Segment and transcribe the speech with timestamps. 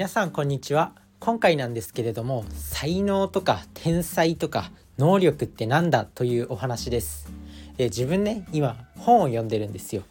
[0.00, 0.92] 皆さんこんにちは。
[1.18, 7.30] 今回なんですけれども才能とか天才とか能力ってなんだというお話です。
[7.76, 10.04] で自分ね今本を読んでるんですよ。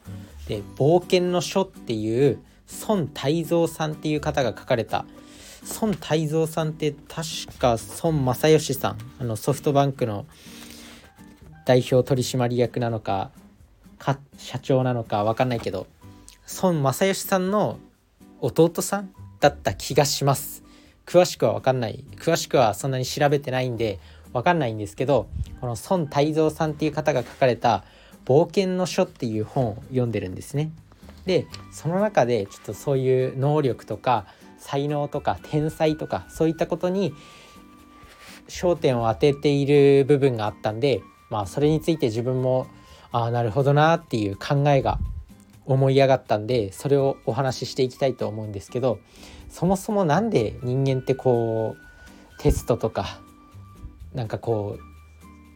[0.47, 2.37] で冒険の書っていう
[2.87, 5.05] 孫泰造さんっていう方が書かれた。
[5.81, 10.27] 孫泰造さんって確か孫正義さんあのソフトバンクの
[11.65, 13.31] 代表取締役なのか
[13.97, 15.87] か社長なのか分かんないけど
[16.61, 17.79] 孫正義さんの
[18.39, 20.63] 弟さんだった気がします
[21.05, 23.99] 詳しくは分かんない詳しくはそんなに調べてないんで
[24.33, 25.27] 分かんないんですけど
[25.59, 27.83] この孫泰造さんっていう方が書かれた
[28.25, 30.71] 「冒険の書」っていう本を読んでるんですね。
[31.25, 34.25] でその中でちょっとそういう能力とか
[34.57, 37.13] 才能とか天才とかそういったことに
[38.47, 42.67] 焦点を当てている部分があったんでまあそれについて自分も
[43.11, 44.99] ああなるほどなっていう考えが
[45.73, 48.99] 思い上がったんでそれをお話ししていきたいと思うんですけど
[49.49, 53.21] そもそも何で人間ってこうテストとか
[54.15, 54.79] なんかこ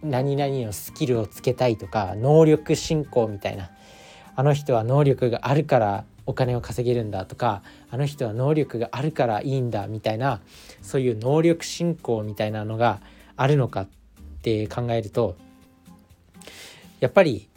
[0.03, 3.71] う何々のスキルをつけたいとか能力進行みたいな
[4.35, 10.41] あの人は能力があるからお金を稼げるんだとかあの人は能力があるからいいんだみたいな
[10.81, 13.01] そういう能力進行みたいなのが
[13.35, 13.87] あるのかっ
[14.43, 15.35] て考えると
[16.99, 17.49] やっぱり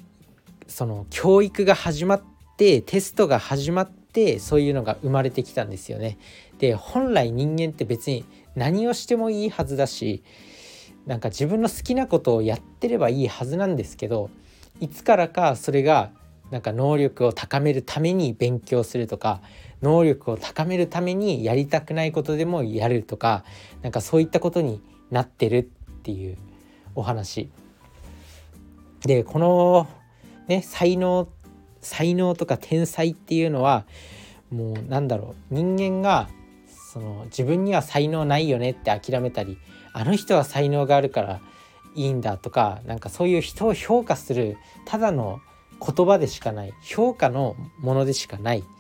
[0.66, 6.18] その教育が始まってテストが始まってそういうのが生まれてきたんですよね。
[6.58, 10.22] で本来人間って別に何をしてもいいはずだし
[11.06, 14.30] なんか自分の好きなことをやってればいいはずなんですけど
[14.80, 16.10] いつからかそれが
[16.50, 19.40] なんか能力を高めるために勉強するとか
[19.82, 23.44] 能力を高めるためにやりたくないことでもやるとか
[23.82, 25.62] なんかそういったことになってるっ
[26.02, 26.38] ていう
[26.94, 27.50] お話
[29.00, 29.88] でこの
[30.48, 31.28] ね才能
[31.86, 33.86] 才能とか天才っていうのは
[34.50, 35.54] もうなんだろう。
[35.54, 36.28] 人間が
[36.92, 39.58] その自分には才能ないよねって諦めたり
[39.92, 41.40] あの人は才能があるから
[41.94, 45.40] いいんだとかなんかそういう人を評価するただの
[45.80, 48.60] 言葉でしかない評価のものでしかない。
[48.60, 48.72] だか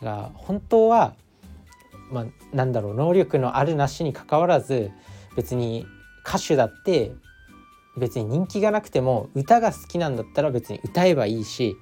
[0.00, 1.14] ら本当は、
[2.10, 4.90] まあ、なんだろう能力のあるなしにかかわらず
[5.36, 5.86] 別に
[6.26, 7.12] 歌手だって
[7.96, 11.76] 別に人気がなくても歌が好きなんだったら別に歌えばいいし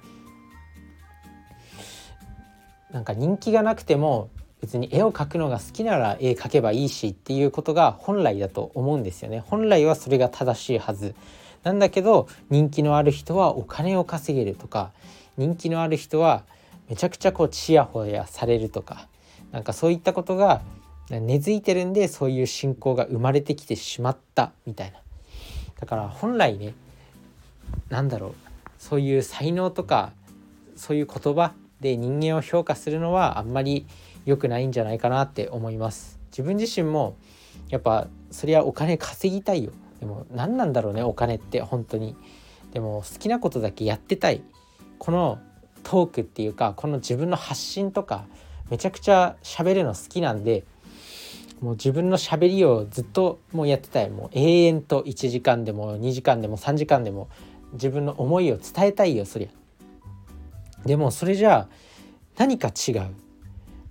[2.91, 4.29] なんか人気がなくても
[4.61, 9.43] 別に絵を描くのが好きなら絵描けばいいしっていうことが本来だと思うんですよね。
[9.45, 11.15] 本来はそれが正しいはず。
[11.63, 14.91] なんだけど人気のある人はお金を稼げるとか
[15.37, 16.43] 人気のある人は
[16.89, 19.07] めちゃくちゃこうチヤホヤされるとか
[19.51, 20.61] なんかそういったことが
[21.09, 24.99] 根付いてるんでそういう信仰が生まれてきてしまったみたいな。
[25.79, 26.73] だから本来ね
[27.89, 28.33] 何だろう
[28.77, 30.11] そういう才能とか
[30.75, 33.85] そういう言葉で人間を評価するのはあんまり
[34.25, 36.19] 良くないんじゃないかなって思います。
[36.31, 37.15] 自分自身も
[37.69, 39.71] やっぱそりゃお金稼ぎたいよ。
[39.99, 42.15] でも何なんだろうねお金って本当に。
[42.73, 44.43] でも好きなことだけやってたい。
[44.97, 45.39] この
[45.83, 48.25] トークっていうかこの自分の発信とか
[48.69, 50.65] めちゃくちゃ喋るの好きなんで
[51.61, 54.09] もう自分のしゃべりをずっともうやってたい。
[54.09, 57.29] もう永遠と1時間でも2時間でも3時間でも
[57.73, 59.49] 自分の思いを伝えたいよそりゃ。
[60.85, 61.69] でもそれじゃあ
[62.37, 63.13] 何か違う。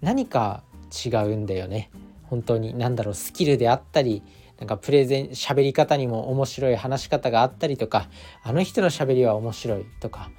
[0.00, 0.62] 何か
[1.04, 1.91] 違うんだよね。
[2.25, 2.76] 本当に。
[2.76, 3.15] 何だろう。
[3.15, 4.22] スキルであったり
[4.59, 8.09] なんかプレゼン喋り方にも面白い話し方があったりとか
[8.43, 10.31] あの人の喋りは面白いとか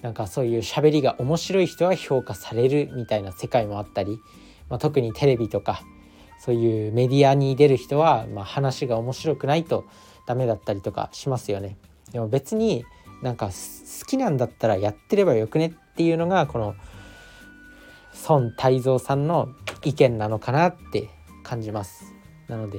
[0.00, 4.18] なんかそういう喋りが面白い人は評価されるみたいな世界もあったり、
[4.70, 5.82] まあ、特にテレビとか
[6.40, 9.84] そういうメディアに出る人は、まあ、話が面白くないと
[10.26, 11.76] ダメだったりとかしますよね。
[12.12, 12.84] でも別に
[13.22, 16.74] なんか好きなんだったらやってればよくねっていうのがこの
[18.28, 19.48] 孫泰造さんの
[19.84, 21.08] 意見なのかなって
[21.42, 22.14] 感じます。
[22.48, 22.78] なので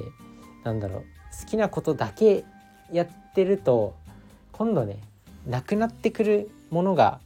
[0.64, 1.04] なんだろう
[1.42, 2.44] 好きなことだけ
[2.92, 3.94] やってると
[4.52, 5.00] 今度ね
[5.46, 7.20] なくなってくるものが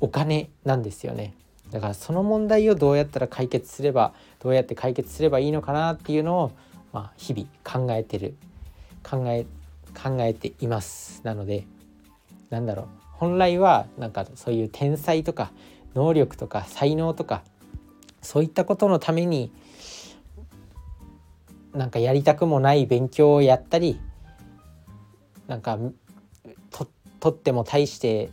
[0.00, 1.34] お金なんですよね。
[1.70, 6.52] だからその問題をどうやったら解決すればどうやって解決すればいいのかなっていうのを、
[6.92, 8.34] まあ、日々考えてる
[9.02, 9.46] 考え
[9.94, 11.64] 考えていますなので
[12.52, 12.86] なんだろう。
[13.12, 15.52] 本来はなんかそういう天才とか
[15.94, 17.42] 能力とか才能とか
[18.20, 19.52] そういったことのために
[21.72, 23.98] なんかやりたくもない勉強をやったり
[25.46, 25.78] なんか
[26.70, 26.88] と
[27.20, 28.30] とっても大して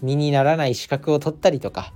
[0.00, 1.92] 身にならない資格を取ったりとか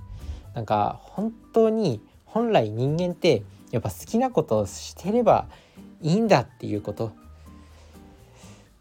[0.55, 5.47] なんか本当に本来人間ってやっぱ好きなことをしてれば
[6.01, 7.11] いいんだっていうこと。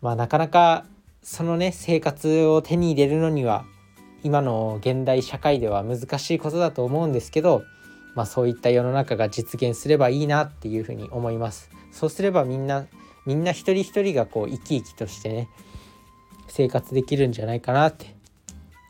[0.00, 0.84] まあなかなか
[1.28, 3.64] そのね生活を手に入れるのには
[4.22, 7.62] 今の現代社会では難しいことだと思うんですけど
[8.14, 11.70] まあ、そういった世の中が実現すればいいなっていうふうに思います。
[11.92, 12.86] そうすればみんな
[13.26, 15.48] みんな一人一人がこう生き生きとしてね
[16.48, 18.16] 生活できるんじゃないかなって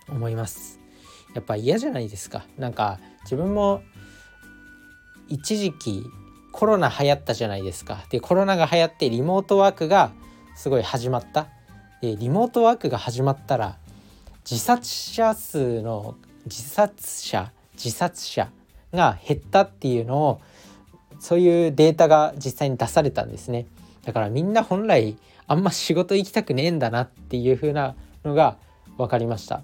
[0.08, 0.81] 思います。
[1.34, 2.46] やっぱ嫌じゃないですか。
[2.56, 3.82] なんか自分も
[5.29, 6.06] 一時期
[6.52, 8.06] コロナ流行ったじゃないですか。
[8.08, 10.12] でコロナが流行ってリモートワークが
[10.56, 11.49] すごい始まった。
[12.02, 13.76] リモートワークが始まったら
[14.48, 16.16] 自殺者数の
[16.46, 18.50] 自殺者自殺者
[18.92, 20.40] が減ったっていうのを
[21.20, 23.66] そういうデータが実際に出されたんですね。
[24.04, 25.16] だからみんな本来
[25.46, 28.56] あんま仕事行きたくねえんだなっていう風なのが
[28.96, 29.62] 分かりました。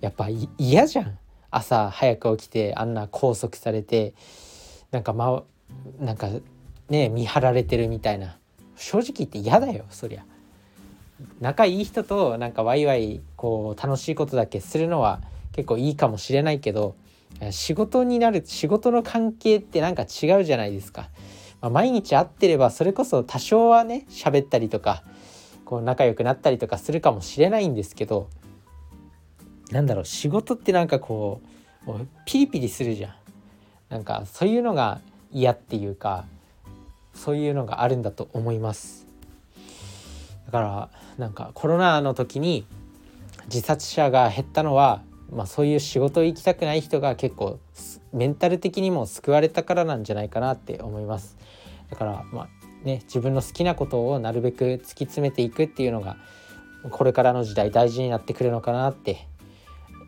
[0.00, 0.28] やっぱ
[0.58, 1.18] 嫌じゃん。
[1.50, 4.12] 朝早く起きてあんな拘束されて
[4.90, 5.44] なんかま
[5.98, 6.28] なんか
[6.90, 8.36] ね見張られてるみたいな。
[8.76, 10.24] 正直言って嫌だよそりゃ。
[11.40, 15.20] 仲いい人となんかワイワイこう楽しいことだけするのは
[15.52, 16.94] 結構いいかもしれないけど
[17.50, 21.08] 仕事になる仕事の関係ってなんか違うじゃないですか、
[21.60, 25.02] まあ、毎日会ってればそれこそ多少はね喋ったりとか
[25.64, 28.28] こう仲良くなったりとかするかもしれないんですけど
[29.70, 31.48] なんだろう仕事ってなんかこう
[31.92, 33.14] うピリピリするじゃん。
[33.88, 35.00] なんかそういうのが
[35.32, 36.26] 嫌っていうか
[37.14, 39.07] そういうのがあるんだと思います。
[40.48, 42.66] だからなんかコロナの時に
[43.44, 47.58] 自殺者が減ったのは、まあ、そういう仕事行きたくない人が結構
[48.12, 51.36] メンタル的にも救われたからなんじゃないかなって思います。
[51.90, 52.48] だからまあ
[52.84, 56.16] ね自分の好きなことをなるべく突き詰めていくっていうのが
[56.90, 59.28] これからの時代大事になってくるのかなって。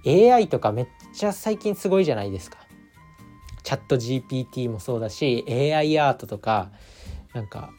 [0.07, 2.59] AI とかめっちゃ最近すごいじゃないですか。
[3.63, 6.71] チャット GPT もそうだし AI アートとか
[7.35, 7.71] なんか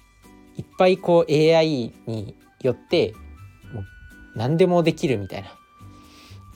[0.56, 2.36] いっぱいこう AI に
[2.68, 3.13] よって
[3.74, 3.86] もう
[4.36, 5.50] 何でもできるみたいな。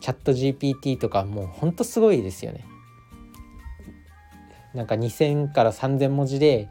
[0.02, 2.66] チャット GPT とかもうほんとすごいですよね。
[4.74, 6.70] なんか2,000から3,000文字で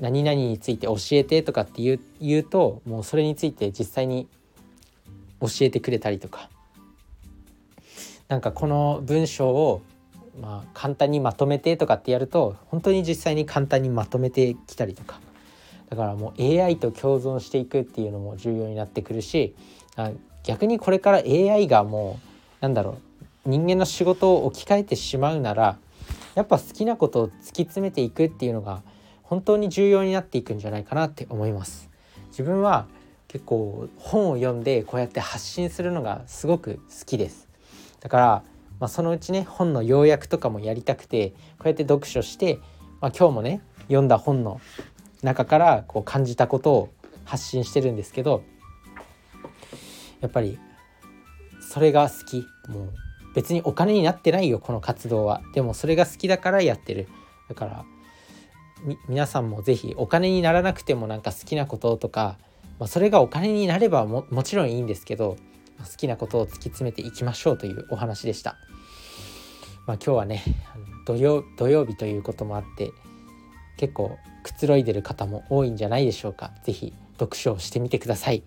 [0.00, 4.28] 何々について教えてとかって言う言うともうそれについて実際に
[5.40, 6.48] 教えてくれたりとか。
[8.28, 9.82] なんかこの文章を
[10.40, 15.20] まあ簡単にまとめてとかってやると本当に実際に簡単にまとめてきたりとか。
[15.88, 19.54] だからもう AI と共存していくっていうのも重要になってくるし
[20.42, 22.98] 逆にこれから AI がもうなんだろ
[23.46, 25.78] う人間の仕事を置き換えてしまうなら
[26.34, 28.82] やっぱ好きなことを突き詰めていくっていうのが
[29.22, 31.90] 本当に重要になっていくんじゃないかなって思います。
[32.28, 32.86] 自分は
[33.28, 37.48] 結構本を読んでこうやって発信するのがすごく好きです。
[38.00, 38.42] だから、
[38.78, 42.58] まあ、そのうちね本の要約とかもやりたくてこうやって読書して、
[43.00, 44.60] まあ、今日もね読んだ本の
[45.22, 46.88] 中からこう感じたことを
[47.24, 48.42] 発信してるんですけど
[50.20, 50.58] やっぱり
[51.60, 52.46] それが好き。
[52.68, 52.92] もう
[53.34, 55.42] 別にお金になってないよこの活動は。
[55.52, 57.06] でもそれが好きだからやってる。
[57.50, 57.84] だから
[59.08, 62.38] 皆さんも是非お金にならなくてもなんか好きなこととか、
[62.78, 65.36] まあ、それがお金になればももちろんいいんですけど
[65.78, 68.56] 好きなことを突き詰めていきましょうというお話でした。
[69.86, 70.42] まあ、今日はね
[71.06, 72.90] 土曜土曜日ということもあって
[73.76, 76.52] 結構くつろいでる方も多いんじゃないでしょうか。
[76.64, 78.42] 是非読書をしてみてください。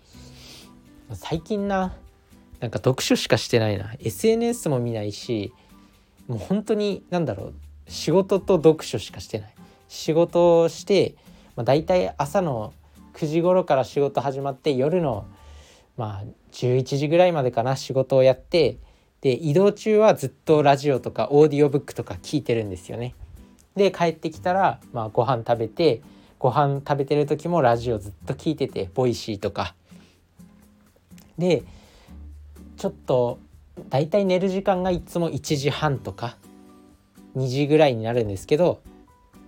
[1.14, 1.96] 最近な
[2.60, 5.54] なんか読書しかしてないな SNS も見ないし
[6.28, 7.54] もう本当に何だろう
[7.88, 9.54] 仕事と読書しかしてない
[9.88, 11.16] 仕事をして、
[11.56, 12.74] まあ、大体朝の
[13.14, 15.26] 9時頃から仕事始まって夜の
[15.98, 18.78] まあ11時ぐらいまでかな仕事をやって
[19.22, 23.16] で移動中はずっとラジオとかオーディオブックとか聞いてるんですよね。
[23.80, 26.04] で帰ってきたら、まあ、ご飯食べて
[26.38, 29.74] ご飯食べてる時もラジオずっと聞いててボイシーとか。
[31.40, 31.64] で
[32.76, 33.40] ちょっと
[33.90, 36.38] だいたい寝る時間がいつも1時半とか
[37.38, 38.82] 2時ぐらいになるんですけど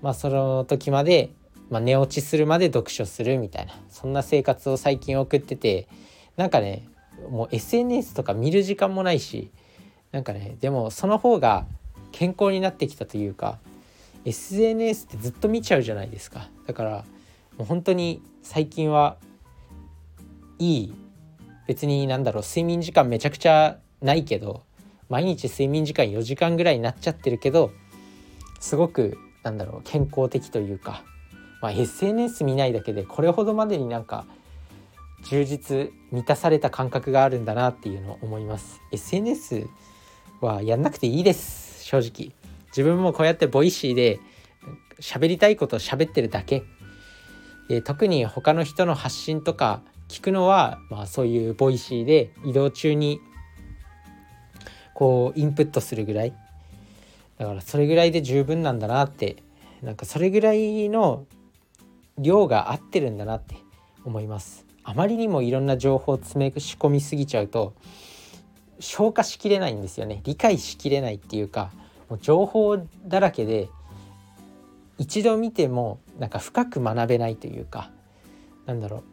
[0.02, 1.32] まあその時まで、
[1.70, 5.90] まあ、寝落ちするまで読書するみたいなそんな生活を最近送ってて
[6.38, 6.88] なんかね
[7.30, 9.52] もう SNS とか見る時間もないし
[10.14, 11.66] なんかねでもその方が
[12.14, 13.60] 健康になってきたというか
[14.26, 16.50] SNS ってずっと見ちゃうじゃないですか。
[16.68, 16.92] だから
[17.58, 19.18] もう本当に最近は
[20.60, 20.94] いい
[21.68, 24.64] 別になんだろう睡眠時間めちゃくちゃないけど
[25.10, 27.72] 毎日睡眠時間4時間ぐらいになっちゃってるけど
[28.60, 31.04] すごくなんだろう健康的というか、
[31.62, 34.26] まあ、SNS 見ないだけでこれほどまでになんか
[35.24, 38.82] 充実満たされた感覚があるんだなっていうのを思います。
[38.92, 39.68] SNS
[40.42, 42.41] はやんなくていいです正直。
[42.72, 44.20] 自分もこうやってボイシーで
[45.00, 46.64] 喋りたいことを喋ってるだけ。
[47.70, 53.22] で特に他の人の発信とか聞くのは、まあ、そういうボイシーで移動中に
[54.94, 56.34] こうインプットするぐらい。
[57.38, 59.38] だからそれぐらいで十分なんだなって。
[59.82, 61.26] なんかそれぐらいの
[62.18, 63.56] 量が合ってるんだなって
[64.06, 64.66] 思います。
[64.84, 67.74] あまりにもいろんな情報を詰め込みすぎちゃうと
[68.80, 70.22] 消化しきれないんですよね。
[70.24, 71.72] 理解しきれないっていうか
[72.12, 72.78] もう情報
[73.08, 73.70] だらけで
[74.98, 77.90] 一度見てもなんか深く学べないというか
[78.66, 79.04] なんだろう。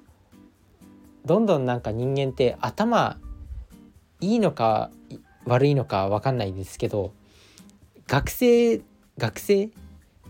[1.25, 3.19] どんどんなんか人間って頭
[4.21, 4.91] いいのか
[5.45, 7.13] 悪いのか分かんないですけど
[8.09, 8.81] 学生
[9.17, 9.67] 学生？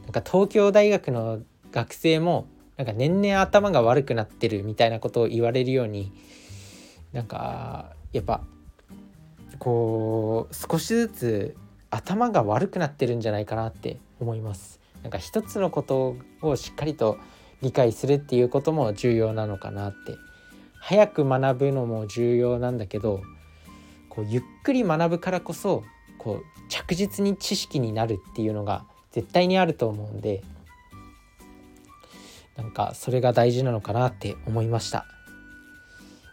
[0.03, 1.41] なんか東京大学の
[1.73, 2.47] 学生も
[2.77, 6.13] なんか年々頭が悪くなってるみたいなことを言われるように
[7.15, 8.43] なんかやっぱ
[9.59, 11.57] こう少しずつ
[11.91, 14.81] 頭が悪くなってるんじゃないかなって思います。
[15.03, 17.19] なんか一つのことをしっかりと
[17.63, 20.17] 理解するっていうことも重要なのかなって。
[20.81, 23.21] 早く学ぶのも重要なんだけど
[24.09, 25.83] こうゆっくり学ぶからこそ
[26.19, 30.43] こう着実に知識になるっていうのが絶対にあると思うんで
[32.57, 35.07] なんかそれが大事なのかなって思いました、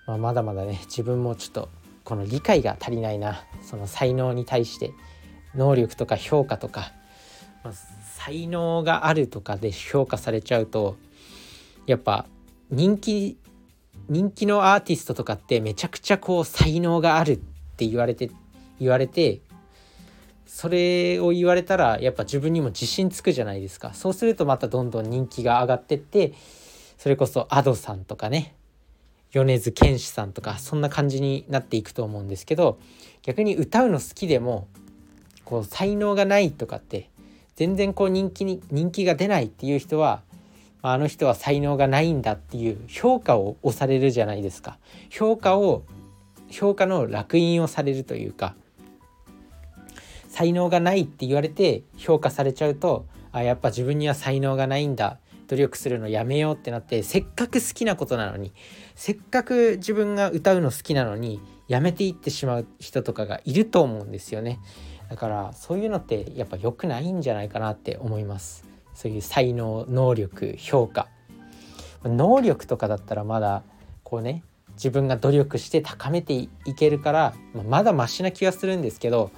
[0.07, 1.69] まあ、まだまだね自分もちょっと
[2.03, 3.43] この理解が足りないな。
[3.63, 4.91] その才能に対して
[5.55, 6.91] 能力とか評価とか、
[7.63, 10.97] まあ、才能があるとかで評価されちゃうと
[11.85, 12.25] やっぱ
[12.69, 13.37] 人気
[14.07, 17.37] 人気のアーティストとかってめちゃくちゃこう才能があるっ
[17.77, 18.29] て言われて
[18.79, 19.41] 言われて
[20.45, 23.93] それを言われたらやっぱ自分にも自信つくじゃないですか。
[23.93, 26.33] そうするとまたどんどん人気が上がってって
[26.97, 28.55] それこそ Ado さんとかね
[29.31, 32.79] 米津玄師さんとかそんな感じになっていくと思うんですけど
[33.21, 34.67] 逆に歌うの好きでも
[35.45, 37.09] こう才能がないとかって
[37.55, 40.21] 全然こう人気に人気が出ないっていう人は
[40.81, 44.77] あの人は才能がないんだっていう評価を押されるじゃないですか。
[45.09, 45.83] 評価を
[46.49, 48.55] 評価の烙印をされるというか
[50.27, 55.19] 才能がないって言われて評価されちゃうとあやっぱ自分には才能がないんだ。
[55.47, 58.51] 努力するのやめようってなってせっかく好きなことなのに
[58.95, 64.59] せっかく自分が歌うの好きなのにやめていってしまう人とかがいると思うんですよね。
[65.09, 68.65] だからそういうのってやっぱ良くないんじゃないかなって思います。
[68.93, 71.07] そういう才能能力評価。
[72.03, 73.63] 能力とかだったらまだ
[74.03, 74.43] こうね
[74.75, 77.33] 自分が努力して高めていけるから
[77.67, 79.31] まだマシな気がするんですけど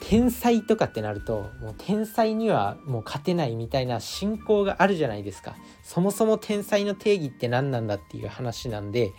[0.00, 5.56] 天才とかってなるともう天才にはもう勝てないみたいな信仰があるじゃないですか。
[5.82, 9.12] そもそも天才の定義って何なんだっていう話なんで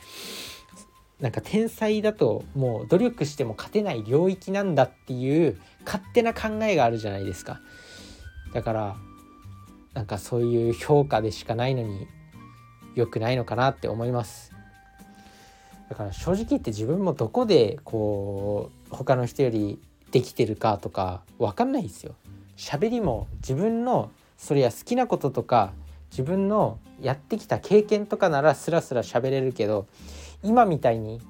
[1.22, 7.62] なんか天才だともう努力しても勝てない領域なんだっていう勝手な考えがあるじゃないですか。
[8.54, 8.96] だから
[9.94, 12.08] なんかそういう評価でしかないのに
[12.96, 14.52] 良くないのかなって思います。
[15.90, 19.80] だから正直言って自分もどこでこう他の人より
[20.12, 22.16] できてるかとか分かんないですよ。
[22.58, 25.74] 喋りも自分のそれや好きなこととか
[26.10, 29.88] 自分のやってきた経験とかならスラスラ喋れるけど
[30.44, 31.22] 今みたいに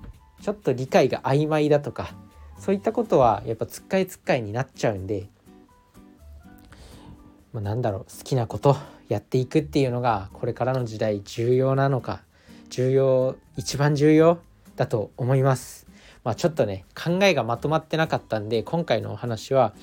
[0.41, 2.13] ちょっと理解が曖昧だとか
[2.58, 5.30] そういったことはやっぱつっかえつっかえになっちゃうんで
[7.53, 8.77] まあ、なんだろう好きなこと
[9.10, 12.22] やっていくっていうのがこれからの時代重要なのか
[12.70, 14.39] 重要一番重要
[14.77, 15.86] だと思います。
[16.24, 19.74] まあ、ちょっとね考えがまとまってなかったんで今回のお話は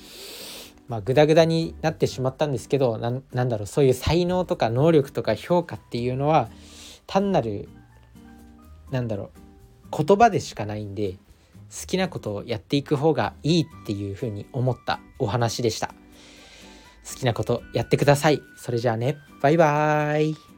[0.87, 6.49] まあ、グダグダになってしまったんですけどなんだろうそういう才能とか能力とか評価っていうのは
[7.05, 7.69] 単なる
[8.91, 9.31] なんだろ
[9.91, 11.13] う言葉でしかないんで
[11.69, 15.93] 好きなことをやっていく方がいいっていうふうに思ったお話でした。
[17.09, 18.41] 好きなことやってください。
[18.57, 20.48] それじゃあね、バイバーイ。